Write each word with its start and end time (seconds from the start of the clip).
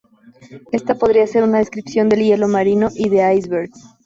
Esta 0.71 0.95
podría 0.97 1.27
ser 1.27 1.43
una 1.43 1.59
descripción 1.59 2.09
del 2.09 2.21
hielo 2.23 2.47
marino 2.47 2.89
y 2.95 3.09
de 3.09 3.35
icebergs. 3.35 3.85